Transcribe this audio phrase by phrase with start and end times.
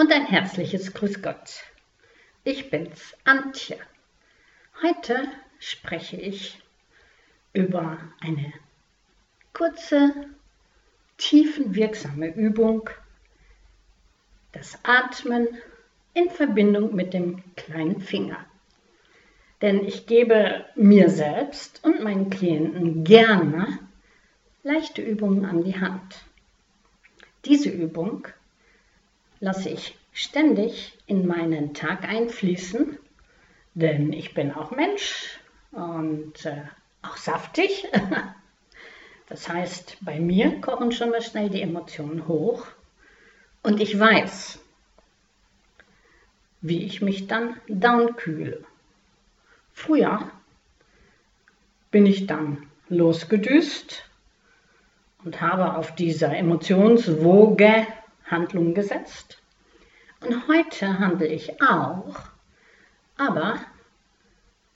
[0.00, 1.62] und ein herzliches Grüß Gott.
[2.42, 3.76] Ich bin's, Antje.
[4.82, 6.58] Heute spreche ich
[7.52, 8.50] über eine
[9.52, 10.14] kurze,
[11.18, 12.88] tiefenwirksame Übung,
[14.52, 15.48] das Atmen
[16.14, 18.42] in Verbindung mit dem kleinen Finger.
[19.60, 23.80] Denn ich gebe mir selbst und meinen Klienten gerne
[24.62, 26.24] leichte Übungen an die Hand.
[27.44, 28.26] Diese Übung
[29.40, 32.98] lasse ich ständig in meinen Tag einfließen,
[33.74, 35.40] denn ich bin auch Mensch
[35.72, 36.62] und äh,
[37.02, 37.86] auch saftig.
[39.30, 42.66] Das heißt, bei mir kochen schon mal schnell die Emotionen hoch
[43.62, 44.58] und ich weiß,
[46.62, 48.64] wie ich mich dann downkühle.
[49.72, 50.32] Früher
[51.92, 54.04] bin ich dann losgedüst
[55.24, 57.86] und habe auf dieser Emotionswoge
[58.30, 59.42] Handlung gesetzt.
[60.20, 62.16] Und heute handle ich auch,
[63.16, 63.60] aber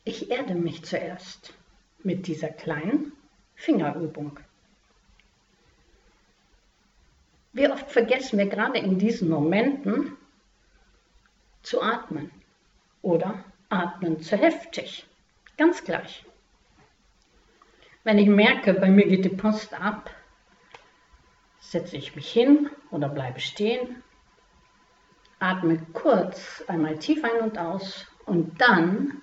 [0.05, 1.55] ich erde mich zuerst
[2.03, 3.13] mit dieser kleinen
[3.55, 4.39] Fingerübung.
[7.53, 10.17] Wie oft vergessen wir gerade in diesen Momenten
[11.63, 12.31] zu atmen
[13.03, 15.07] oder atmen zu heftig.
[15.57, 16.25] Ganz gleich.
[18.03, 20.11] Wenn ich merke, bei mir geht die Post ab,
[21.75, 24.05] setze ich mich hin oder bleibe stehen,
[25.41, 29.21] atme kurz einmal tief ein und aus und dann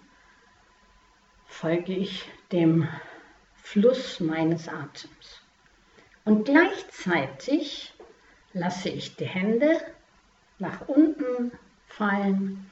[1.45, 2.89] folge ich dem
[3.55, 5.41] Fluss meines Atems.
[6.25, 7.93] Und gleichzeitig
[8.51, 9.79] lasse ich die Hände
[10.59, 11.53] nach unten
[11.87, 12.69] fallen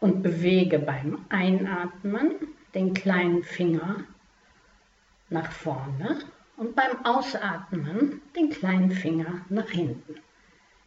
[0.00, 2.34] und bewege beim Einatmen
[2.74, 4.02] den kleinen Finger
[5.30, 6.18] nach vorne
[6.56, 10.20] und beim Ausatmen den kleinen Finger nach hinten.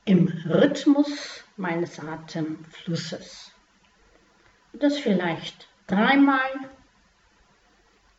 [0.05, 3.51] Im Rhythmus meines Atemflusses.
[4.73, 6.51] Das vielleicht dreimal,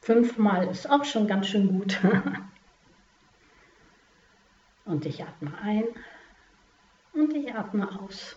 [0.00, 1.98] fünfmal ist auch schon ganz schön gut.
[4.84, 5.84] Und ich atme ein
[7.12, 8.36] und ich atme aus.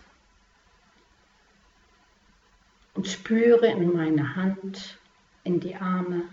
[2.92, 4.98] Und spüre in meine Hand,
[5.44, 6.24] in die Arme.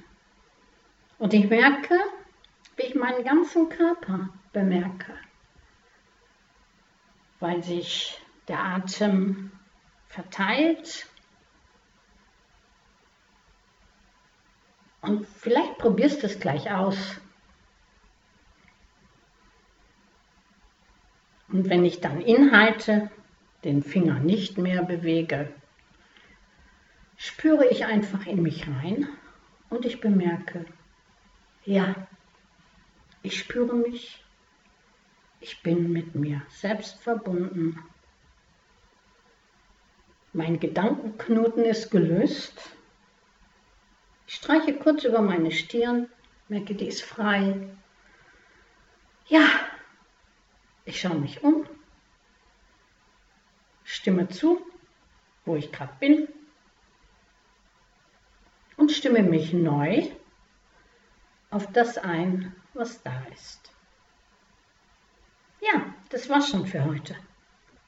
[1.20, 1.98] Und ich merke,
[2.80, 5.14] wie ich meinen ganzen Körper bemerke,
[7.42, 9.52] weil sich der Atem
[10.08, 11.06] verteilt.
[15.02, 17.20] Und vielleicht probierst du es gleich aus.
[21.50, 23.12] Und wenn ich dann inhalte,
[23.66, 25.52] den Finger nicht mehr bewege,
[27.18, 29.10] spüre ich einfach in mich rein
[29.70, 30.66] und ich bemerke,
[31.66, 32.08] ja,
[33.30, 34.24] ich spüre mich,
[35.40, 37.78] ich bin mit mir selbst verbunden.
[40.34, 42.72] Mein Gedankenknoten ist gelöst.
[44.26, 46.10] Ich streiche kurz über meine Stirn,
[46.48, 47.70] merke, die ist frei.
[49.28, 49.48] Ja,
[50.86, 51.68] ich schaue mich um,
[53.84, 54.60] stimme zu,
[55.46, 56.28] wo ich gerade bin
[58.76, 60.10] und stimme mich neu
[61.52, 63.72] auf das ein, was da ist.
[65.62, 67.16] Ja, das war's schon für heute.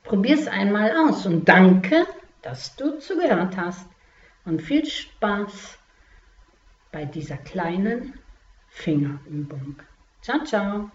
[0.04, 2.06] Probier's einmal aus und danke,
[2.42, 3.88] dass du zugehört hast.
[4.44, 5.78] Und viel Spaß
[6.92, 8.20] bei dieser kleinen
[8.68, 9.82] Fingerübung.
[10.22, 10.92] Ciao, ciao.